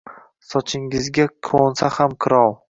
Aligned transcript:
Sochingizga 0.53 1.27
qunsa 1.49 1.91
ham 1.99 2.17
qirov 2.27 2.59